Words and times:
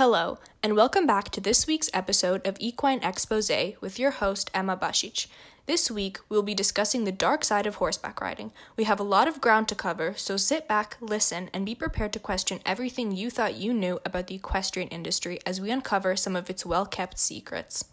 Hello, 0.00 0.38
and 0.62 0.76
welcome 0.76 1.06
back 1.06 1.28
to 1.28 1.42
this 1.42 1.66
week's 1.66 1.90
episode 1.92 2.46
of 2.46 2.56
Equine 2.58 3.02
Expose 3.02 3.50
with 3.82 3.98
your 3.98 4.12
host, 4.12 4.50
Emma 4.54 4.74
Basic. 4.74 5.26
This 5.66 5.90
week, 5.90 6.16
we'll 6.30 6.42
be 6.42 6.54
discussing 6.54 7.04
the 7.04 7.12
dark 7.12 7.44
side 7.44 7.66
of 7.66 7.74
horseback 7.74 8.18
riding. 8.22 8.50
We 8.78 8.84
have 8.84 8.98
a 8.98 9.02
lot 9.02 9.28
of 9.28 9.42
ground 9.42 9.68
to 9.68 9.74
cover, 9.74 10.14
so 10.16 10.38
sit 10.38 10.66
back, 10.66 10.96
listen, 11.02 11.50
and 11.52 11.66
be 11.66 11.74
prepared 11.74 12.14
to 12.14 12.18
question 12.18 12.60
everything 12.64 13.12
you 13.12 13.28
thought 13.28 13.56
you 13.56 13.74
knew 13.74 14.00
about 14.06 14.28
the 14.28 14.36
equestrian 14.36 14.88
industry 14.88 15.38
as 15.44 15.60
we 15.60 15.70
uncover 15.70 16.16
some 16.16 16.34
of 16.34 16.48
its 16.48 16.64
well 16.64 16.86
kept 16.86 17.18
secrets. 17.18 17.84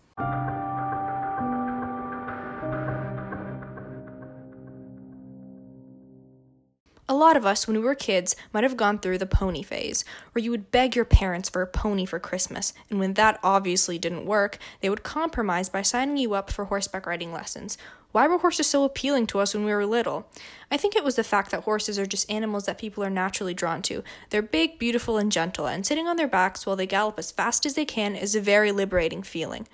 Lot 7.27 7.35
of 7.35 7.45
us, 7.45 7.67
when 7.67 7.75
we 7.75 7.83
were 7.83 7.93
kids, 7.93 8.37
might 8.53 8.63
have 8.63 8.77
gone 8.77 8.99
through 8.99 9.17
the 9.17 9.25
pony 9.25 9.61
phase, 9.61 10.05
where 10.31 10.41
you 10.41 10.49
would 10.49 10.71
beg 10.71 10.95
your 10.95 11.03
parents 11.03 11.49
for 11.49 11.61
a 11.61 11.67
pony 11.67 12.05
for 12.05 12.19
Christmas, 12.19 12.73
and 12.89 12.99
when 12.99 13.15
that 13.15 13.37
obviously 13.43 13.99
didn't 13.99 14.25
work, 14.25 14.57
they 14.79 14.89
would 14.89 15.03
compromise 15.03 15.67
by 15.67 15.81
signing 15.81 16.15
you 16.15 16.33
up 16.33 16.49
for 16.49 16.65
horseback 16.65 17.05
riding 17.05 17.33
lessons. 17.33 17.77
Why 18.17 18.25
were 18.25 18.39
horses 18.39 18.65
so 18.65 18.83
appealing 18.83 19.27
to 19.27 19.37
us 19.37 19.53
when 19.53 19.63
we 19.63 19.71
were 19.71 19.85
little? 19.85 20.25
I 20.71 20.77
think 20.77 20.95
it 20.95 21.03
was 21.03 21.17
the 21.17 21.23
fact 21.23 21.51
that 21.51 21.65
horses 21.65 21.99
are 21.99 22.07
just 22.07 22.31
animals 22.31 22.65
that 22.65 22.79
people 22.79 23.03
are 23.03 23.11
naturally 23.11 23.53
drawn 23.53 23.83
to. 23.83 24.03
They're 24.31 24.41
big, 24.41 24.79
beautiful, 24.79 25.19
and 25.19 25.31
gentle, 25.31 25.67
and 25.67 25.85
sitting 25.85 26.07
on 26.07 26.17
their 26.17 26.27
backs 26.27 26.65
while 26.65 26.75
they 26.75 26.87
gallop 26.87 27.19
as 27.19 27.29
fast 27.29 27.63
as 27.63 27.75
they 27.75 27.85
can 27.85 28.15
is 28.15 28.33
a 28.33 28.41
very 28.41 28.71
liberating 28.71 29.21
feeling. 29.21 29.67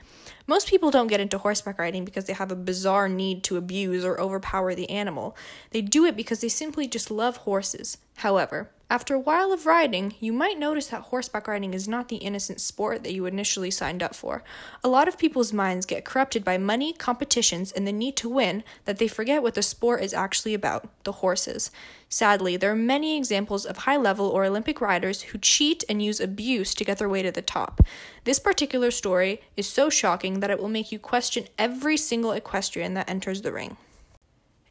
Most 0.46 0.68
people 0.68 0.92
don't 0.92 1.08
get 1.08 1.22
into 1.22 1.38
horseback 1.38 1.80
riding 1.80 2.04
because 2.04 2.26
they 2.26 2.34
have 2.34 2.52
a 2.52 2.56
bizarre 2.58 3.08
need 3.08 3.46
to 3.46 3.56
abuse 3.56 4.04
or 4.04 4.20
overpower 4.20 4.76
the 4.76 4.90
animal. 4.90 5.38
They 5.72 5.82
do 5.82 6.04
it 6.04 6.18
because 6.18 6.42
they 6.42 6.50
simply 6.50 6.86
just 6.86 7.10
love 7.10 7.38
horses. 7.38 7.98
However, 8.18 8.70
after 8.94 9.16
a 9.16 9.19
while 9.19 9.52
of 9.52 9.66
riding, 9.66 10.13
you 10.19 10.31
might 10.31 10.59
notice 10.59 10.86
that 10.86 11.02
horseback 11.02 11.47
riding 11.47 11.73
is 11.73 11.88
not 11.88 12.09
the 12.09 12.17
innocent 12.17 12.61
sport 12.61 13.02
that 13.02 13.11
you 13.11 13.25
initially 13.25 13.72
signed 13.72 14.03
up 14.03 14.13
for. 14.13 14.44
A 14.83 14.88
lot 14.88 15.08
of 15.08 15.17
people's 15.17 15.52
minds 15.52 15.88
get 15.88 16.05
corrupted 16.05 16.44
by 16.44 16.59
money, 16.59 16.94
competitions, 16.94 17.71
and 17.71 17.88
the 17.88 17.91
need 17.91 18.16
to 18.17 18.30
win 18.30 18.64
that 18.86 18.99
they 18.99 19.08
forget 19.08 19.41
what 19.41 19.55
the 19.55 19.64
sport 19.64 20.03
is 20.03 20.14
actually 20.14 20.53
about 20.53 20.88
the 21.05 21.11
horses. 21.11 21.71
Sadly, 22.08 22.55
there 22.55 22.69
are 22.69 22.75
many 22.75 23.17
examples 23.17 23.66
of 23.66 23.77
high 23.77 23.97
level 23.97 24.27
or 24.27 24.45
Olympic 24.45 24.80
riders 24.80 25.23
who 25.23 25.39
cheat 25.39 25.83
and 25.89 25.99
use 25.99 26.19
abuse 26.19 26.75
to 26.75 26.86
get 26.86 26.99
their 26.99 27.09
way 27.09 27.23
to 27.23 27.31
the 27.31 27.41
top. 27.41 27.81
This 28.25 28.38
particular 28.38 28.91
story 28.91 29.41
is 29.58 29.67
so 29.67 29.89
shocking 29.89 30.39
that 30.39 30.52
it 30.52 30.59
will 30.59 30.69
make 30.69 30.91
you 30.91 30.99
question 30.99 31.47
every 31.58 31.97
single 31.97 32.31
equestrian 32.31 32.94
that 32.94 33.09
enters 33.09 33.41
the 33.41 33.53
ring. 33.53 33.75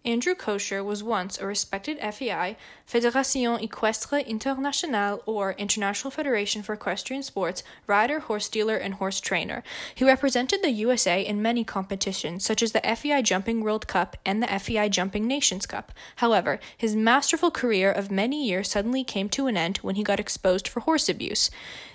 Andrew 0.04 0.34
Kocher 0.34 0.84
was 0.84 1.04
once 1.04 1.38
a 1.38 1.46
respected 1.46 1.98
FEI, 1.98 2.56
Fédération 2.90 3.60
Équestre 3.62 4.26
Internationale, 4.26 5.22
or 5.26 5.52
International 5.52 6.10
Federation 6.10 6.60
for 6.60 6.72
Equestrian 6.72 7.22
Sports, 7.22 7.62
rider, 7.86 8.18
horse 8.18 8.48
dealer, 8.48 8.76
and 8.76 8.94
horse 8.94 9.20
trainer. 9.20 9.62
He 9.94 10.04
represented 10.04 10.60
the 10.60 10.70
USA 10.70 11.24
in 11.24 11.40
many 11.40 11.62
competitions, 11.62 12.44
such 12.44 12.62
as 12.62 12.72
the 12.72 12.80
FEI 12.80 13.22
Jumping 13.22 13.60
World 13.60 13.86
Cup 13.86 14.16
and 14.26 14.42
the 14.42 14.48
FEI 14.58 14.88
Jumping 14.88 15.28
Nations 15.28 15.66
Cup. 15.66 15.92
However, 16.16 16.58
his 16.76 16.96
masterful 16.96 17.52
career 17.52 17.92
of 17.92 18.10
many 18.10 18.44
years 18.44 18.68
suddenly 18.68 19.04
came 19.04 19.28
to 19.28 19.46
an 19.46 19.56
end 19.56 19.78
when 19.78 19.94
he 19.94 20.02
got 20.02 20.18
exposed 20.18 20.66
for 20.66 20.80
horse 20.80 21.08
abuse. 21.08 21.48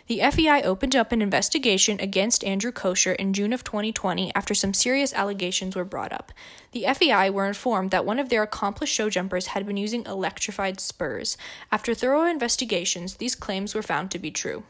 The 0.08 0.22
FEI 0.22 0.62
opened 0.64 0.96
up 0.96 1.12
an 1.12 1.22
investigation 1.22 2.00
against 2.00 2.46
Andrew 2.46 2.72
Kocher 2.72 3.14
in 3.18 3.34
June 3.34 3.52
of 3.52 3.66
2020 3.66 4.34
after 4.34 4.54
some 4.54 4.74
serious 4.74 5.12
allegations 5.14 5.76
were 5.76 5.84
brought 5.84 6.14
up. 6.14 6.32
The 6.72 6.86
FEI 6.94 7.30
were 7.30 7.46
informed 7.46 7.92
that 7.92 8.06
one 8.06 8.18
of 8.18 8.30
their 8.30 8.42
accomplished 8.42 8.94
show 8.94 9.10
jumpers 9.10 9.48
had 9.48 9.68
been 9.68 9.76
using 9.76 10.06
electrified 10.06 10.80
spurs. 10.80 11.38
After 11.74 11.94
thorough 11.94 12.24
investigations, 12.24 13.16
these 13.16 13.36
claims 13.36 13.76
were 13.76 13.82
found 13.82 14.10
to 14.12 14.20
be 14.20 14.32
true. 14.32 14.64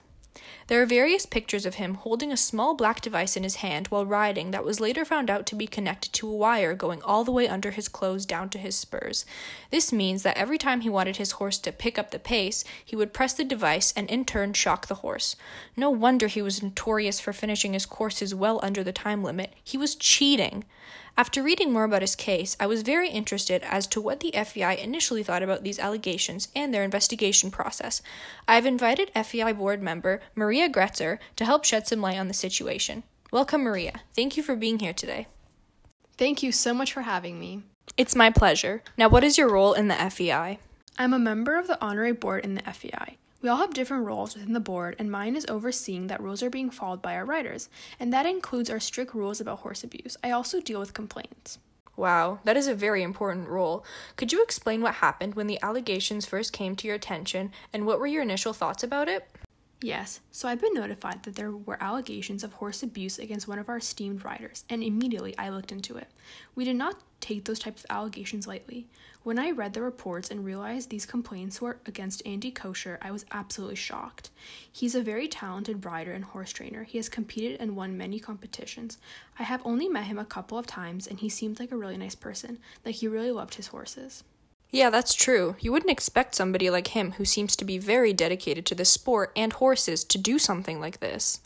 There 0.68 0.82
are 0.82 0.86
various 0.86 1.26
pictures 1.26 1.66
of 1.66 1.76
him 1.76 1.96
holding 1.96 2.32
a 2.32 2.38
small 2.38 2.76
black 2.76 3.02
device 3.02 3.38
in 3.38 3.44
his 3.44 3.58
hand 3.58 3.88
while 3.88 4.06
riding 4.06 4.52
that 4.52 4.66
was 4.66 4.80
later 4.80 5.06
found 5.06 5.30
out 5.30 5.46
to 5.48 5.56
be 5.56 5.68
connected 5.68 6.12
to 6.14 6.30
a 6.30 6.36
wire 6.36 6.74
going 6.74 7.02
all 7.02 7.24
the 7.24 7.32
way 7.32 7.48
under 7.48 7.72
his 7.72 7.88
clothes 7.88 8.26
down 8.26 8.50
to 8.50 8.58
his 8.58 8.76
spurs. 8.76 9.26
This 9.72 9.94
means 9.94 10.24
that 10.24 10.38
every 10.38 10.58
time 10.58 10.82
he 10.82 10.90
wanted 10.90 11.18
his 11.18 11.32
horse 11.32 11.58
to 11.60 11.72
pick 11.72 11.98
up 11.98 12.12
the 12.12 12.20
pace, 12.20 12.64
he 12.84 12.96
would 12.96 13.14
press 13.14 13.34
the 13.34 13.44
device 13.44 13.94
and 13.96 14.10
in 14.10 14.26
turn 14.26 14.54
shock 14.54 14.88
the 14.88 14.96
horse. 14.96 15.36
No 15.76 15.90
wonder 15.90 16.28
he 16.28 16.42
was 16.42 16.62
notorious 16.62 17.20
for 17.20 17.34
finishing 17.34 17.74
his 17.74 17.86
courses 17.86 18.36
well 18.36 18.60
under 18.62 18.84
the 18.84 18.92
time 18.92 19.24
limit. 19.24 19.54
He 19.64 19.78
was 19.78 19.96
cheating. 19.96 20.66
After 21.20 21.42
reading 21.42 21.74
more 21.74 21.84
about 21.84 22.04
his 22.04 22.16
case, 22.16 22.56
I 22.60 22.68
was 22.68 22.84
very 22.84 23.10
interested 23.10 23.64
as 23.64 23.88
to 23.88 24.00
what 24.00 24.20
the 24.20 24.32
FEI 24.34 24.80
initially 24.80 25.24
thought 25.24 25.42
about 25.42 25.64
these 25.64 25.80
allegations 25.80 26.48
and 26.56 26.72
their 26.72 26.84
investigation 26.84 27.50
process. 27.50 28.04
I've 28.48 28.68
invited 28.68 29.10
FEI 29.16 29.54
board 29.54 29.82
member 29.82 30.22
Maria 30.36 30.70
Gretzer 30.70 31.18
to 31.38 31.46
help 31.46 31.66
shed 31.66 31.88
some 31.88 32.02
light 32.02 32.20
on 32.20 32.28
the 32.28 32.36
situation. 32.36 33.02
Welcome, 33.32 33.64
Maria. 33.64 34.02
Thank 34.16 34.38
you 34.38 34.44
for 34.44 34.56
being 34.56 34.78
here 34.78 34.94
today. 34.94 35.26
Thank 36.20 36.44
you 36.44 36.52
so 36.52 36.72
much 36.72 36.94
for 36.94 37.02
having 37.02 37.40
me. 37.40 37.64
It's 37.98 38.16
my 38.16 38.30
pleasure. 38.30 38.84
Now, 38.96 39.10
what 39.10 39.24
is 39.24 39.40
your 39.40 39.50
role 39.50 39.74
in 39.74 39.88
the 39.88 39.96
FEI? 39.96 40.60
I'm 41.00 41.14
a 41.14 41.20
member 41.20 41.58
of 41.58 41.66
the 41.66 41.84
honorary 41.84 42.12
board 42.12 42.46
in 42.46 42.54
the 42.54 42.62
FEI. 42.62 43.18
We 43.48 43.52
all 43.52 43.60
have 43.60 43.74
different 43.74 44.06
roles 44.06 44.36
within 44.36 44.52
the 44.52 44.60
board, 44.60 44.98
and 45.00 45.10
mine 45.10 45.38
is 45.38 45.46
overseeing 45.48 46.08
that 46.08 46.22
rules 46.22 46.44
are 46.44 46.50
being 46.50 46.70
followed 46.70 47.02
by 47.02 47.16
our 47.16 47.24
riders, 47.24 47.70
and 47.98 48.12
that 48.12 48.26
includes 48.26 48.70
our 48.70 48.82
strict 48.82 49.14
rules 49.14 49.40
about 49.40 49.60
horse 49.60 49.86
abuse. 49.86 50.18
I 50.22 50.32
also 50.32 50.60
deal 50.60 50.82
with 50.82 50.94
complaints. 50.94 51.58
Wow, 51.96 52.40
that 52.44 52.58
is 52.58 52.68
a 52.68 52.76
very 52.76 53.04
important 53.04 53.48
role. 53.48 53.86
Could 54.18 54.34
you 54.34 54.44
explain 54.44 54.82
what 54.82 54.96
happened 54.96 55.36
when 55.36 55.48
the 55.48 55.62
allegations 55.64 56.26
first 56.26 56.52
came 56.52 56.76
to 56.76 56.88
your 56.88 56.98
attention, 56.98 57.54
and 57.72 57.86
what 57.86 58.02
were 58.02 58.08
your 58.08 58.22
initial 58.22 58.52
thoughts 58.52 58.84
about 58.84 59.08
it? 59.08 59.30
Yes, 59.82 60.22
so 60.32 60.48
I've 60.48 60.60
been 60.60 60.74
notified 60.74 61.22
that 61.22 61.36
there 61.36 61.52
were 61.52 61.82
allegations 61.82 62.44
of 62.44 62.54
horse 62.54 62.82
abuse 62.82 63.20
against 63.20 63.48
one 63.48 63.60
of 63.60 63.70
our 63.70 63.78
esteemed 63.78 64.26
riders, 64.26 64.64
and 64.72 64.82
immediately 64.82 65.38
I 65.38 65.50
looked 65.50 65.72
into 65.72 65.98
it. 65.98 66.08
We 66.56 66.66
did 66.66 66.76
not 66.76 67.00
take 67.20 67.46
those 67.46 67.60
types 67.60 67.84
of 67.84 67.92
allegations 67.92 68.48
lightly. 68.48 68.88
When 69.22 69.38
I 69.38 69.52
read 69.52 69.74
the 69.74 69.84
reports 69.84 70.32
and 70.32 70.44
realized 70.44 70.90
these 70.90 71.06
complaints 71.06 71.62
were 71.62 71.78
against 71.86 72.26
Andy 72.26 72.52
Kocher, 72.52 72.98
I 73.04 73.12
was 73.12 73.28
absolutely 73.30 73.76
shocked. 73.76 74.32
He's 74.72 74.96
a 74.96 75.02
very 75.04 75.28
talented 75.28 75.86
rider 75.86 76.12
and 76.12 76.26
horse 76.26 76.52
trainer. 76.52 76.84
He 76.84 76.98
has 76.98 77.08
competed 77.08 77.60
and 77.60 77.76
won 77.76 77.98
many 77.98 78.20
competitions. 78.20 78.98
I 79.38 79.44
have 79.44 79.62
only 79.64 79.88
met 79.88 80.06
him 80.06 80.18
a 80.18 80.26
couple 80.26 80.58
of 80.58 80.66
times, 80.66 81.06
and 81.06 81.20
he 81.20 81.30
seemed 81.30 81.60
like 81.60 81.72
a 81.72 81.78
really 81.78 81.98
nice 81.98 82.16
person, 82.16 82.58
like 82.84 82.96
he 82.96 83.08
really 83.08 83.32
loved 83.32 83.54
his 83.54 83.68
horses. 83.68 84.24
Yeah, 84.70 84.90
that's 84.90 85.14
true. 85.14 85.56
You 85.60 85.72
wouldn't 85.72 85.92
expect 85.92 86.36
somebody 86.36 86.70
like 86.70 86.88
him, 86.88 87.14
who 87.14 87.26
seems 87.26 87.56
to 87.56 87.66
be 87.66 87.78
very 87.78 88.12
dedicated 88.12 88.66
to 88.66 88.76
the 88.76 88.86
sport 88.86 89.32
and 89.36 89.54
horses, 89.54 90.04
to 90.04 90.18
do 90.18 90.38
something 90.38 90.82
like 90.82 91.00
this. 91.00 91.40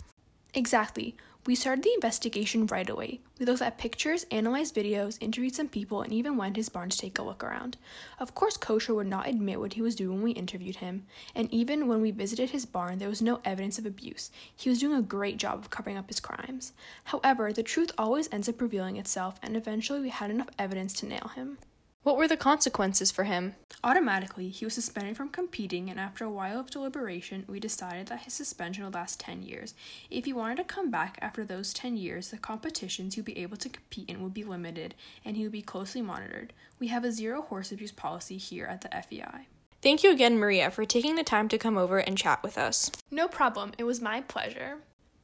Exactly. 0.53 1.15
We 1.45 1.55
started 1.55 1.83
the 1.83 1.93
investigation 1.93 2.67
right 2.67 2.87
away. 2.87 3.19
We 3.39 3.47
looked 3.47 3.63
at 3.63 3.79
pictures, 3.79 4.27
analyzed 4.29 4.75
videos, 4.75 5.17
interviewed 5.19 5.55
some 5.55 5.69
people, 5.69 6.01
and 6.01 6.13
even 6.13 6.37
went 6.37 6.53
to 6.53 6.59
his 6.59 6.69
barn 6.69 6.89
to 6.89 6.97
take 6.97 7.17
a 7.17 7.23
look 7.23 7.43
around. 7.43 7.77
Of 8.19 8.35
course, 8.35 8.57
Kocher 8.57 8.93
would 8.93 9.07
not 9.07 9.27
admit 9.27 9.59
what 9.59 9.73
he 9.73 9.81
was 9.81 9.95
doing 9.95 10.17
when 10.17 10.23
we 10.23 10.31
interviewed 10.31 10.75
him, 10.75 11.05
and 11.33 11.51
even 11.51 11.87
when 11.87 11.99
we 11.99 12.11
visited 12.11 12.51
his 12.51 12.67
barn, 12.67 12.99
there 12.99 13.09
was 13.09 13.23
no 13.23 13.39
evidence 13.43 13.79
of 13.79 13.87
abuse. 13.87 14.29
He 14.55 14.69
was 14.69 14.79
doing 14.79 14.95
a 14.95 15.01
great 15.01 15.37
job 15.37 15.57
of 15.57 15.71
covering 15.71 15.97
up 15.97 16.09
his 16.09 16.19
crimes. 16.19 16.73
However, 17.05 17.51
the 17.51 17.63
truth 17.63 17.91
always 17.97 18.29
ends 18.31 18.47
up 18.47 18.61
revealing 18.61 18.97
itself, 18.97 19.39
and 19.41 19.57
eventually 19.57 20.01
we 20.01 20.09
had 20.09 20.29
enough 20.29 20.49
evidence 20.59 20.93
to 20.95 21.07
nail 21.07 21.31
him. 21.35 21.57
What 22.03 22.17
were 22.17 22.27
the 22.27 22.35
consequences 22.35 23.11
for 23.11 23.25
him? 23.25 23.53
Automatically, 23.83 24.49
he 24.49 24.65
was 24.65 24.73
suspended 24.73 25.15
from 25.15 25.29
competing, 25.29 25.87
and 25.87 25.99
after 25.99 26.25
a 26.25 26.31
while 26.31 26.59
of 26.59 26.71
deliberation, 26.71 27.45
we 27.47 27.59
decided 27.59 28.07
that 28.07 28.21
his 28.21 28.33
suspension 28.33 28.83
would 28.83 28.95
last 28.95 29.19
10 29.19 29.43
years. 29.43 29.75
If 30.09 30.25
he 30.25 30.33
wanted 30.33 30.57
to 30.57 30.63
come 30.63 30.89
back 30.89 31.19
after 31.21 31.45
those 31.45 31.73
10 31.73 31.97
years, 31.97 32.31
the 32.31 32.39
competitions 32.39 33.13
he 33.13 33.21
would 33.21 33.25
be 33.25 33.37
able 33.37 33.57
to 33.57 33.69
compete 33.69 34.09
in 34.09 34.23
would 34.23 34.33
be 34.33 34.43
limited, 34.43 34.95
and 35.23 35.37
he 35.37 35.43
would 35.43 35.51
be 35.51 35.61
closely 35.61 36.01
monitored. 36.01 36.53
We 36.79 36.87
have 36.87 37.03
a 37.03 37.11
zero 37.11 37.43
horse 37.43 37.71
abuse 37.71 37.91
policy 37.91 38.37
here 38.37 38.65
at 38.65 38.81
the 38.81 38.89
FEI. 38.89 39.47
Thank 39.83 40.03
you 40.03 40.11
again, 40.11 40.39
Maria, 40.39 40.71
for 40.71 40.85
taking 40.85 41.15
the 41.15 41.23
time 41.23 41.49
to 41.49 41.57
come 41.59 41.77
over 41.77 41.99
and 41.99 42.17
chat 42.17 42.41
with 42.41 42.57
us. 42.57 42.89
No 43.11 43.27
problem, 43.27 43.73
it 43.77 43.83
was 43.83 44.01
my 44.01 44.21
pleasure. 44.21 44.79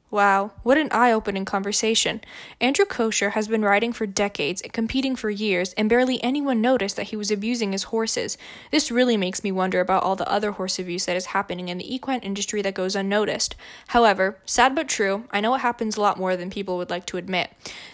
Wow, 0.09 0.51
what 0.63 0.77
an 0.77 0.87
eye 0.91 1.11
opening 1.11 1.43
conversation. 1.43 2.21
Andrew 2.61 2.85
Kocher 2.85 3.31
has 3.31 3.49
been 3.49 3.61
riding 3.61 3.91
for 3.91 4.05
decades, 4.05 4.63
competing 4.71 5.17
for 5.17 5.29
years, 5.29 5.73
and 5.73 5.89
barely 5.89 6.23
anyone 6.23 6.61
noticed 6.61 6.95
that 6.95 7.07
he 7.07 7.17
was 7.17 7.29
abusing 7.29 7.73
his 7.73 7.83
horses. 7.83 8.37
This 8.71 8.89
really 8.89 9.17
makes 9.17 9.43
me 9.43 9.51
wonder 9.51 9.81
about 9.81 10.03
all 10.03 10.15
the 10.15 10.31
other 10.31 10.51
horse 10.51 10.79
abuse 10.79 11.05
that 11.05 11.17
is 11.17 11.27
happening 11.27 11.67
in 11.67 11.77
the 11.77 11.93
equine 11.93 12.21
industry 12.21 12.61
that 12.61 12.73
goes 12.73 12.95
unnoticed. 12.95 13.55
However, 13.87 14.37
sad 14.45 14.75
but 14.75 14.87
true, 14.87 15.25
I 15.29 15.41
know 15.41 15.55
it 15.55 15.59
happens 15.59 15.97
a 15.97 16.01
lot 16.01 16.17
more 16.17 16.37
than 16.37 16.49
people 16.49 16.77
would 16.77 16.89
like 16.89 17.05
to 17.07 17.17
admit. 17.17 17.51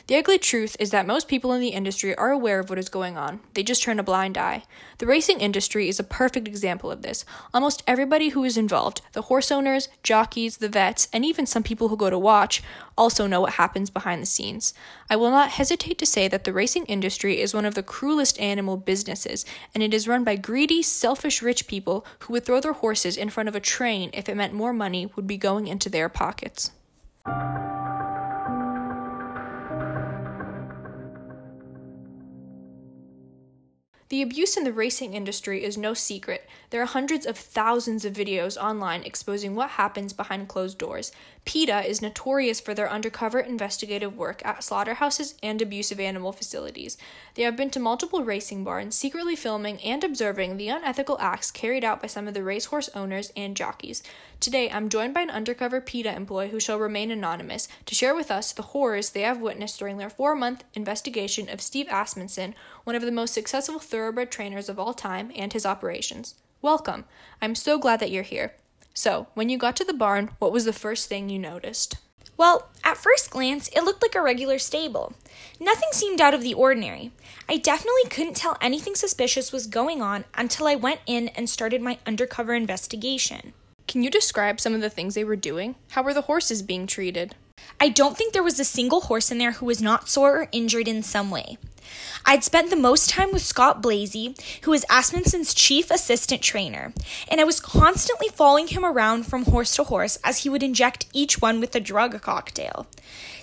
The 0.08 0.18
ugly 0.18 0.38
truth 0.38 0.76
is 0.82 0.92
that 0.92 1.08
most 1.08 1.30
people 1.30 1.54
in 1.54 1.62
the 1.62 1.70
industry 1.70 2.14
are 2.16 2.30
aware 2.30 2.60
of 2.60 2.70
what 2.70 2.78
is 2.78 2.90
going 2.90 3.18
on, 3.18 3.40
they 3.54 3.64
just 3.64 3.84
turn 3.84 4.00
a 4.00 4.04
blind 4.04 4.38
eye. 4.38 4.64
The 4.98 5.06
racing 5.06 5.40
industry 5.40 5.88
is 5.88 5.98
a 5.98 6.04
perfect 6.04 6.46
example 6.46 6.92
of 6.92 7.04
this. 7.04 7.24
Almost 7.54 7.84
everybody 7.88 8.30
who 8.30 8.44
is 8.44 8.58
involved, 8.58 9.00
the 9.14 9.24
horse 9.24 9.50
owners, 9.50 9.88
jockeys, 10.04 10.58
the 10.58 10.68
vets, 10.68 11.08
and 11.14 11.24
even 11.24 11.46
some 11.46 11.64
people 11.64 11.88
who 11.88 11.96
go 11.96 12.10
to 12.10 12.20
watch, 12.20 12.62
also 12.98 13.28
know 13.28 13.40
what 13.40 13.54
happens 13.54 13.90
behind 13.90 14.22
the 14.22 14.26
scenes. 14.26 14.74
I 15.10 15.16
will 15.16 15.32
not 15.32 15.52
hesitate 15.52 16.00
to 16.00 16.06
say 16.06 16.28
that 16.28 16.44
the 16.44 16.52
racing 16.52 16.86
industry 16.88 17.40
is 17.40 17.54
one 17.54 17.66
of 17.66 17.76
the 17.76 17.82
cruelest 17.82 18.38
animal 18.42 18.76
businesses, 18.76 19.46
and 19.74 19.82
it 19.82 19.94
is 19.94 20.06
run 20.06 20.26
by 20.26 20.36
greedy, 20.36 20.84
selfish 20.84 21.42
rich 21.42 21.66
people 21.66 22.06
who 22.20 22.34
would 22.34 22.44
throw 22.44 22.60
their 22.60 22.74
horses 22.74 23.16
in 23.16 23.30
front 23.30 23.48
of 23.48 23.56
a 23.56 23.62
train 23.62 24.10
if 24.12 24.28
it 24.28 24.36
meant 24.36 24.54
more 24.54 24.74
money 24.74 25.10
would 25.16 25.28
be 25.28 25.38
going 25.38 25.68
into 25.68 25.90
their 25.90 26.10
pockets. 26.10 26.72
The 34.14 34.22
abuse 34.22 34.56
in 34.58 34.64
the 34.64 34.72
racing 34.72 35.16
industry 35.16 35.64
is 35.64 35.76
no 35.76 35.96
secret. 35.96 36.48
There 36.70 36.84
are 36.84 36.86
hundreds 36.86 37.26
of 37.26 37.36
thousands 37.36 38.06
of 38.06 38.14
videos 38.14 38.62
online 38.62 39.02
exposing 39.02 39.56
what 39.56 39.72
happens 39.72 40.14
behind 40.14 40.50
closed 40.50 40.78
doors. 40.78 41.12
PETA 41.46 41.90
is 41.90 42.00
notorious 42.00 42.62
for 42.62 42.76
their 42.76 42.90
undercover 42.90 43.40
investigative 43.40 44.16
work 44.16 44.46
at 44.46 44.64
slaughterhouses 44.64 45.34
and 45.42 45.62
abusive 45.62 46.00
animal 46.00 46.32
facilities. 46.32 46.96
They 47.34 47.42
have 47.42 47.58
been 47.58 47.72
to 47.72 47.80
multiple 47.80 48.24
racing 48.24 48.64
barns, 48.64 48.96
secretly 48.96 49.36
filming 49.36 49.82
and 49.82 50.04
observing 50.04 50.58
the 50.58 50.70
unethical 50.70 51.18
acts 51.20 51.50
carried 51.50 51.84
out 51.84 52.00
by 52.00 52.08
some 52.08 52.28
of 52.28 52.36
the 52.36 52.44
racehorse 52.44 52.90
owners 52.90 53.34
and 53.36 53.58
jockeys. 53.58 54.04
Today, 54.40 54.70
I'm 54.70 54.90
joined 54.90 55.14
by 55.14 55.22
an 55.22 55.32
undercover 55.32 55.82
PETA 55.82 56.16
employee 56.16 56.50
who 56.50 56.60
shall 56.60 56.78
remain 56.78 57.10
anonymous 57.12 57.68
to 57.88 57.96
share 57.96 58.14
with 58.14 58.30
us 58.30 58.52
the 58.52 58.62
horrors 58.62 59.10
they 59.10 59.22
have 59.22 59.42
witnessed 59.42 59.80
during 59.80 59.98
their 59.98 60.10
four 60.10 60.36
month 60.36 60.64
investigation 60.76 61.50
of 61.50 61.62
Steve 61.62 61.88
Asmussen, 61.90 62.54
one 62.84 62.96
of 62.96 63.02
the 63.02 63.12
most 63.12 63.34
successful 63.34 63.80
thoroughbred 64.04 64.30
trainers 64.30 64.68
of 64.68 64.78
all 64.78 64.94
time, 64.94 65.32
and 65.34 65.54
his 65.54 65.66
operations. 65.66 66.36
Welcome. 66.62 67.06
I'm 67.42 67.56
so 67.56 67.78
glad 67.78 68.02
that 68.02 68.12
you're 68.12 68.24
here. 68.24 68.54
So, 68.94 69.28
when 69.34 69.48
you 69.48 69.58
got 69.58 69.78
to 69.78 69.86
the 69.86 69.94
barn, 69.94 70.32
what 70.40 70.52
was 70.52 70.66
the 70.66 70.74
first 70.74 71.08
thing 71.08 71.30
you 71.30 71.40
noticed? 71.40 71.96
Well, 72.36 72.68
at 72.84 72.98
first 72.98 73.30
glance, 73.30 73.70
it 73.70 73.86
looked 73.86 74.02
like 74.02 74.16
a 74.16 74.22
regular 74.22 74.60
stable. 74.60 75.14
Nothing 75.58 75.88
seemed 75.94 76.20
out 76.20 76.34
of 76.34 76.42
the 76.42 76.54
ordinary. 76.54 77.12
I 77.48 77.56
definitely 77.56 78.10
couldn't 78.10 78.36
tell 78.36 78.58
anything 78.60 78.96
suspicious 78.96 79.54
was 79.54 79.68
going 79.68 80.02
on 80.02 80.26
until 80.36 80.68
I 80.68 80.76
went 80.76 81.00
in 81.06 81.30
and 81.30 81.50
started 81.50 81.82
my 81.82 81.98
undercover 82.06 82.54
investigation. 82.54 83.54
Can 83.88 84.04
you 84.04 84.10
describe 84.10 84.60
some 84.60 84.74
of 84.74 84.82
the 84.82 84.90
things 84.90 85.16
they 85.16 85.24
were 85.24 85.38
doing? 85.38 85.76
How 85.92 86.04
were 86.04 86.14
the 86.14 86.24
horses 86.24 86.62
being 86.62 86.88
treated? 86.88 87.36
I 87.80 87.88
don't 87.88 88.18
think 88.18 88.34
there 88.34 88.44
was 88.44 88.60
a 88.60 88.66
single 88.66 89.00
horse 89.02 89.32
in 89.32 89.38
there 89.38 89.54
who 89.54 89.66
was 89.66 89.82
not 89.82 90.10
sore 90.10 90.42
or 90.42 90.50
injured 90.52 90.90
in 90.90 91.04
some 91.04 91.32
way. 91.32 91.58
I'd 92.26 92.44
spent 92.44 92.70
the 92.70 92.76
most 92.76 93.10
time 93.10 93.32
with 93.32 93.42
Scott 93.42 93.82
Blasi, 93.82 94.40
who 94.64 94.74
is 94.74 94.86
Asmussen's 94.90 95.54
chief 95.54 95.92
assistant 95.92 96.42
trainer, 96.42 96.94
and 97.28 97.42
I 97.42 97.44
was 97.44 97.60
constantly 97.60 98.30
following 98.30 98.68
him 98.68 98.86
around 98.86 99.26
from 99.26 99.46
horse 99.46 99.76
to 99.76 99.84
horse 99.84 100.18
as 100.24 100.40
he 100.40 100.50
would 100.50 100.64
inject 100.64 101.06
each 101.14 101.42
one 101.42 101.60
with 101.60 101.76
a 101.76 101.80
drug 101.80 102.22
cocktail. 102.22 102.88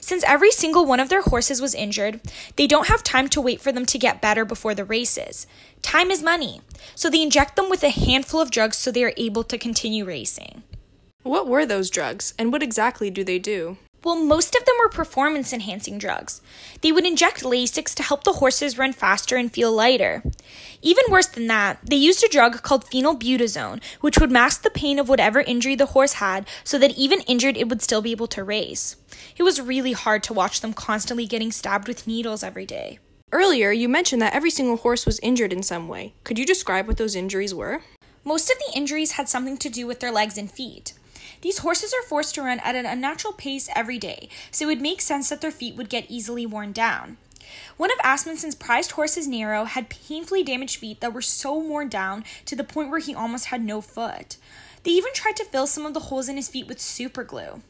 Since 0.00 0.24
every 0.24 0.50
single 0.50 0.86
one 0.86 1.00
of 1.00 1.08
their 1.08 1.22
horses 1.22 1.60
was 1.60 1.74
injured, 1.74 2.20
they 2.56 2.66
don't 2.66 2.88
have 2.88 3.02
time 3.02 3.28
to 3.28 3.40
wait 3.40 3.60
for 3.60 3.70
them 3.70 3.86
to 3.86 3.98
get 3.98 4.22
better 4.22 4.44
before 4.44 4.74
the 4.74 4.84
races. 4.84 5.46
Time 5.82 6.10
is 6.10 6.22
money, 6.22 6.62
so 6.94 7.10
they 7.10 7.22
inject 7.22 7.56
them 7.56 7.68
with 7.68 7.82
a 7.82 7.90
handful 7.90 8.40
of 8.40 8.50
drugs 8.50 8.78
so 8.78 8.90
they 8.90 9.04
are 9.04 9.12
able 9.16 9.44
to 9.44 9.58
continue 9.58 10.04
racing. 10.04 10.62
What 11.22 11.46
were 11.46 11.66
those 11.66 11.90
drugs, 11.90 12.32
and 12.38 12.50
what 12.50 12.62
exactly 12.62 13.10
do 13.10 13.22
they 13.22 13.38
do? 13.38 13.76
Well, 14.02 14.16
most 14.16 14.54
of 14.54 14.64
them 14.64 14.76
were 14.78 14.88
performance 14.88 15.52
enhancing 15.52 15.98
drugs. 15.98 16.40
They 16.80 16.90
would 16.90 17.04
inject 17.04 17.42
Lasix 17.42 17.94
to 17.94 18.02
help 18.02 18.24
the 18.24 18.34
horses 18.34 18.78
run 18.78 18.94
faster 18.94 19.36
and 19.36 19.52
feel 19.52 19.70
lighter. 19.70 20.22
Even 20.80 21.04
worse 21.10 21.26
than 21.26 21.48
that, 21.48 21.80
they 21.84 21.96
used 21.96 22.24
a 22.24 22.28
drug 22.28 22.62
called 22.62 22.86
phenylbutazone, 22.86 23.82
which 24.00 24.18
would 24.18 24.30
mask 24.30 24.62
the 24.62 24.70
pain 24.70 24.98
of 24.98 25.10
whatever 25.10 25.40
injury 25.40 25.74
the 25.74 25.86
horse 25.86 26.14
had 26.14 26.48
so 26.64 26.78
that 26.78 26.96
even 26.96 27.20
injured 27.22 27.58
it 27.58 27.68
would 27.68 27.82
still 27.82 28.00
be 28.00 28.12
able 28.12 28.26
to 28.28 28.42
race. 28.42 28.96
It 29.36 29.42
was 29.42 29.60
really 29.60 29.92
hard 29.92 30.22
to 30.24 30.32
watch 30.32 30.62
them 30.62 30.72
constantly 30.72 31.26
getting 31.26 31.52
stabbed 31.52 31.86
with 31.86 32.06
needles 32.06 32.42
every 32.42 32.64
day. 32.64 33.00
Earlier, 33.32 33.70
you 33.70 33.88
mentioned 33.88 34.22
that 34.22 34.34
every 34.34 34.50
single 34.50 34.78
horse 34.78 35.04
was 35.04 35.20
injured 35.20 35.52
in 35.52 35.62
some 35.62 35.88
way. 35.88 36.14
Could 36.24 36.38
you 36.38 36.46
describe 36.46 36.88
what 36.88 36.96
those 36.96 37.14
injuries 37.14 37.54
were? 37.54 37.82
Most 38.24 38.50
of 38.50 38.58
the 38.58 38.76
injuries 38.76 39.12
had 39.12 39.28
something 39.28 39.56
to 39.58 39.68
do 39.68 39.86
with 39.86 40.00
their 40.00 40.10
legs 40.10 40.38
and 40.38 40.50
feet. 40.50 40.94
These 41.42 41.58
horses 41.58 41.94
are 41.94 42.06
forced 42.06 42.34
to 42.34 42.42
run 42.42 42.60
at 42.60 42.74
an 42.74 42.86
unnatural 42.86 43.32
pace 43.32 43.68
every 43.74 43.98
day, 43.98 44.28
so 44.50 44.64
it 44.64 44.68
would 44.68 44.82
make 44.82 45.00
sense 45.00 45.28
that 45.28 45.40
their 45.40 45.50
feet 45.50 45.74
would 45.76 45.88
get 45.88 46.10
easily 46.10 46.44
worn 46.46 46.72
down. 46.72 47.16
One 47.76 47.90
of 47.90 47.98
Asmussen's 48.04 48.54
prized 48.54 48.92
horses, 48.92 49.26
Nehro, 49.26 49.66
had 49.66 49.88
painfully 49.88 50.42
damaged 50.42 50.76
feet 50.76 51.00
that 51.00 51.12
were 51.12 51.22
so 51.22 51.56
worn 51.56 51.88
down 51.88 52.24
to 52.44 52.54
the 52.54 52.64
point 52.64 52.90
where 52.90 53.00
he 53.00 53.14
almost 53.14 53.46
had 53.46 53.64
no 53.64 53.80
foot. 53.80 54.36
They 54.82 54.92
even 54.92 55.12
tried 55.14 55.36
to 55.36 55.44
fill 55.44 55.66
some 55.66 55.86
of 55.86 55.94
the 55.94 56.00
holes 56.00 56.28
in 56.28 56.36
his 56.36 56.48
feet 56.48 56.66
with 56.66 56.80
super 56.80 57.24
glue. 57.24 57.62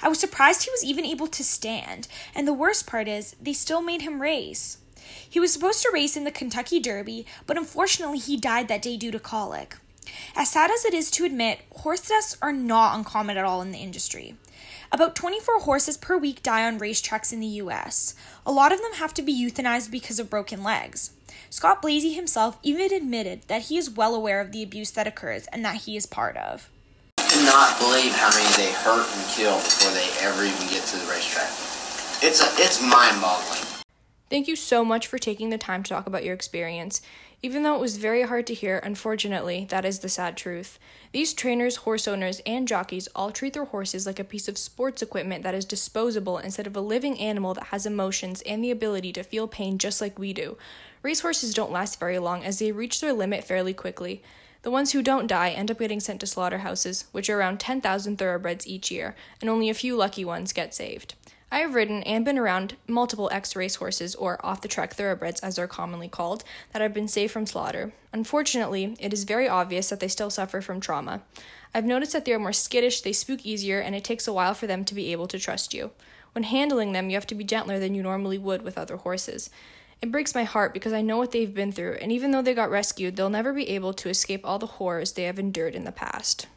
I 0.00 0.08
was 0.08 0.20
surprised 0.20 0.64
he 0.64 0.70
was 0.70 0.84
even 0.84 1.04
able 1.04 1.26
to 1.26 1.44
stand, 1.44 2.08
and 2.34 2.46
the 2.46 2.54
worst 2.54 2.86
part 2.86 3.08
is, 3.08 3.34
they 3.40 3.52
still 3.52 3.82
made 3.82 4.02
him 4.02 4.22
race. 4.22 4.78
He 5.28 5.40
was 5.40 5.52
supposed 5.52 5.82
to 5.82 5.90
race 5.92 6.16
in 6.16 6.24
the 6.24 6.30
Kentucky 6.30 6.80
Derby, 6.80 7.26
but 7.46 7.58
unfortunately 7.58 8.18
he 8.18 8.36
died 8.36 8.68
that 8.68 8.82
day 8.82 8.96
due 8.96 9.10
to 9.10 9.18
colic. 9.18 9.76
As 10.36 10.50
sad 10.50 10.70
as 10.70 10.84
it 10.84 10.94
is 10.94 11.10
to 11.12 11.24
admit, 11.24 11.60
horse 11.76 12.08
deaths 12.08 12.36
are 12.42 12.52
not 12.52 12.96
uncommon 12.96 13.36
at 13.36 13.44
all 13.44 13.62
in 13.62 13.72
the 13.72 13.78
industry. 13.78 14.36
About 14.92 15.16
24 15.16 15.60
horses 15.60 15.96
per 15.96 16.16
week 16.16 16.42
die 16.42 16.66
on 16.66 16.78
racetracks 16.78 17.32
in 17.32 17.40
the 17.40 17.46
US. 17.46 18.14
A 18.46 18.52
lot 18.52 18.72
of 18.72 18.80
them 18.80 18.94
have 18.94 19.12
to 19.14 19.22
be 19.22 19.34
euthanized 19.34 19.90
because 19.90 20.18
of 20.18 20.30
broken 20.30 20.62
legs. 20.62 21.10
Scott 21.50 21.82
Blasi 21.82 22.14
himself 22.14 22.58
even 22.62 22.92
admitted 22.92 23.42
that 23.48 23.62
he 23.62 23.76
is 23.76 23.90
well 23.90 24.14
aware 24.14 24.40
of 24.40 24.52
the 24.52 24.62
abuse 24.62 24.90
that 24.92 25.06
occurs 25.06 25.46
and 25.52 25.64
that 25.64 25.82
he 25.82 25.96
is 25.96 26.06
part 26.06 26.36
of. 26.36 26.68
I 27.18 27.28
cannot 27.28 27.78
believe 27.78 28.12
how 28.14 28.30
many 28.30 28.46
they 28.56 28.72
hurt 28.72 29.06
and 29.16 29.28
kill 29.30 29.56
before 29.56 29.92
they 29.92 30.08
ever 30.26 30.44
even 30.44 30.68
get 30.68 30.84
to 30.86 30.96
the 30.96 31.06
racetrack. 31.10 31.50
It's 32.22 32.40
a, 32.40 32.46
it's 32.62 32.80
mind-boggling. 32.80 33.82
Thank 34.30 34.48
you 34.48 34.56
so 34.56 34.84
much 34.84 35.06
for 35.06 35.18
taking 35.18 35.50
the 35.50 35.58
time 35.58 35.82
to 35.82 35.88
talk 35.88 36.06
about 36.06 36.24
your 36.24 36.34
experience. 36.34 37.02
Even 37.44 37.62
though 37.62 37.74
it 37.74 37.80
was 37.80 37.98
very 37.98 38.22
hard 38.22 38.46
to 38.46 38.54
hear, 38.54 38.78
unfortunately, 38.78 39.66
that 39.68 39.84
is 39.84 39.98
the 39.98 40.08
sad 40.08 40.34
truth. 40.34 40.78
These 41.12 41.34
trainers, 41.34 41.76
horse 41.76 42.08
owners, 42.08 42.40
and 42.46 42.66
jockeys 42.66 43.06
all 43.14 43.30
treat 43.30 43.52
their 43.52 43.66
horses 43.66 44.06
like 44.06 44.18
a 44.18 44.24
piece 44.24 44.48
of 44.48 44.56
sports 44.56 45.02
equipment 45.02 45.42
that 45.42 45.54
is 45.54 45.66
disposable 45.66 46.38
instead 46.38 46.66
of 46.66 46.74
a 46.74 46.80
living 46.80 47.20
animal 47.20 47.52
that 47.52 47.64
has 47.64 47.84
emotions 47.84 48.40
and 48.46 48.64
the 48.64 48.70
ability 48.70 49.12
to 49.12 49.22
feel 49.22 49.46
pain 49.46 49.76
just 49.76 50.00
like 50.00 50.18
we 50.18 50.32
do. 50.32 50.56
Racehorses 51.02 51.52
don't 51.52 51.70
last 51.70 52.00
very 52.00 52.18
long 52.18 52.42
as 52.42 52.60
they 52.60 52.72
reach 52.72 53.02
their 53.02 53.12
limit 53.12 53.44
fairly 53.44 53.74
quickly. 53.74 54.22
The 54.62 54.70
ones 54.70 54.92
who 54.92 55.02
don't 55.02 55.26
die 55.26 55.50
end 55.50 55.70
up 55.70 55.78
getting 55.78 56.00
sent 56.00 56.20
to 56.20 56.26
slaughterhouses, 56.26 57.04
which 57.12 57.28
are 57.28 57.38
around 57.38 57.60
10,000 57.60 58.16
thoroughbreds 58.16 58.66
each 58.66 58.90
year, 58.90 59.14
and 59.42 59.50
only 59.50 59.68
a 59.68 59.74
few 59.74 59.96
lucky 59.96 60.24
ones 60.24 60.54
get 60.54 60.74
saved. 60.74 61.12
I 61.54 61.58
have 61.58 61.76
ridden 61.76 62.02
and 62.02 62.24
been 62.24 62.36
around 62.36 62.74
multiple 62.88 63.30
ex 63.30 63.54
racehorses, 63.54 64.16
or 64.16 64.44
off 64.44 64.60
the 64.60 64.66
track 64.66 64.92
thoroughbreds 64.92 65.38
as 65.38 65.54
they're 65.54 65.68
commonly 65.68 66.08
called, 66.08 66.42
that 66.72 66.82
have 66.82 66.92
been 66.92 67.06
saved 67.06 67.32
from 67.32 67.46
slaughter. 67.46 67.92
Unfortunately, 68.12 68.96
it 68.98 69.12
is 69.12 69.22
very 69.22 69.48
obvious 69.48 69.88
that 69.88 70.00
they 70.00 70.08
still 70.08 70.30
suffer 70.30 70.60
from 70.60 70.80
trauma. 70.80 71.22
I've 71.72 71.84
noticed 71.84 72.12
that 72.12 72.24
they 72.24 72.32
are 72.32 72.40
more 72.40 72.52
skittish, 72.52 73.02
they 73.02 73.12
spook 73.12 73.46
easier, 73.46 73.78
and 73.78 73.94
it 73.94 74.02
takes 74.02 74.26
a 74.26 74.32
while 74.32 74.54
for 74.54 74.66
them 74.66 74.84
to 74.84 74.96
be 74.96 75.12
able 75.12 75.28
to 75.28 75.38
trust 75.38 75.72
you. 75.72 75.92
When 76.32 76.42
handling 76.42 76.90
them, 76.90 77.08
you 77.08 77.14
have 77.14 77.26
to 77.28 77.36
be 77.36 77.44
gentler 77.44 77.78
than 77.78 77.94
you 77.94 78.02
normally 78.02 78.36
would 78.36 78.62
with 78.62 78.76
other 78.76 78.96
horses. 78.96 79.48
It 80.02 80.10
breaks 80.10 80.34
my 80.34 80.42
heart 80.42 80.74
because 80.74 80.92
I 80.92 81.02
know 81.02 81.18
what 81.18 81.30
they've 81.30 81.54
been 81.54 81.70
through, 81.70 81.98
and 82.02 82.10
even 82.10 82.32
though 82.32 82.42
they 82.42 82.54
got 82.54 82.68
rescued, 82.68 83.14
they'll 83.14 83.30
never 83.30 83.52
be 83.52 83.68
able 83.68 83.94
to 83.94 84.08
escape 84.08 84.40
all 84.42 84.58
the 84.58 84.66
horrors 84.66 85.12
they 85.12 85.22
have 85.22 85.38
endured 85.38 85.76
in 85.76 85.84
the 85.84 85.92
past. 85.92 86.48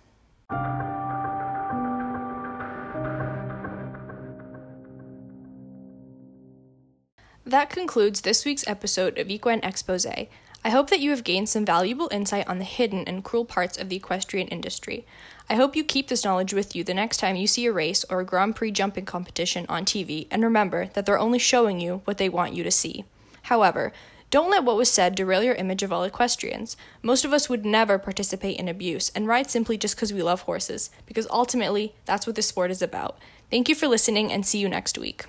That 7.47 7.69
concludes 7.69 8.19
this 8.19 8.43
week's 8.43 8.67
episode 8.67 9.17
of 9.17 9.29
Equine 9.29 9.61
Expose. 9.63 10.05
I 10.05 10.69
hope 10.69 10.89
that 10.89 10.99
you 10.99 11.11
have 11.11 11.23
gained 11.23 11.47
some 11.47 11.63
valuable 11.63 12.09
insight 12.11 12.45
on 12.45 12.57
the 12.57 12.65
hidden 12.65 13.05
and 13.05 13.23
cruel 13.23 13.45
parts 13.45 13.77
of 13.77 13.87
the 13.87 13.95
equestrian 13.95 14.49
industry. 14.49 15.05
I 15.49 15.55
hope 15.55 15.73
you 15.73 15.85
keep 15.85 16.09
this 16.09 16.25
knowledge 16.25 16.53
with 16.53 16.75
you 16.75 16.83
the 16.83 16.93
next 16.93 17.21
time 17.21 17.37
you 17.37 17.47
see 17.47 17.65
a 17.65 17.71
race 17.71 18.03
or 18.09 18.19
a 18.19 18.25
Grand 18.25 18.57
Prix 18.57 18.71
jumping 18.71 19.05
competition 19.05 19.65
on 19.69 19.85
TV, 19.85 20.27
and 20.29 20.43
remember 20.43 20.87
that 20.87 21.05
they're 21.05 21.17
only 21.17 21.39
showing 21.39 21.79
you 21.79 22.01
what 22.03 22.17
they 22.17 22.27
want 22.27 22.53
you 22.53 22.65
to 22.65 22.69
see. 22.69 23.05
However, 23.43 23.93
don't 24.29 24.51
let 24.51 24.65
what 24.65 24.75
was 24.75 24.91
said 24.91 25.15
derail 25.15 25.41
your 25.41 25.55
image 25.55 25.83
of 25.83 25.93
all 25.93 26.03
equestrians. 26.03 26.75
Most 27.01 27.23
of 27.23 27.31
us 27.31 27.47
would 27.47 27.65
never 27.65 27.97
participate 27.97 28.59
in 28.59 28.67
abuse 28.67 29.09
and 29.15 29.25
ride 29.25 29.49
simply 29.49 29.77
just 29.77 29.95
because 29.95 30.11
we 30.11 30.21
love 30.21 30.41
horses, 30.41 30.89
because 31.05 31.25
ultimately, 31.31 31.95
that's 32.03 32.27
what 32.27 32.35
this 32.35 32.47
sport 32.47 32.71
is 32.71 32.81
about. 32.81 33.17
Thank 33.49 33.69
you 33.69 33.75
for 33.75 33.87
listening 33.87 34.33
and 34.33 34.45
see 34.45 34.59
you 34.59 34.67
next 34.67 34.97
week. 34.97 35.27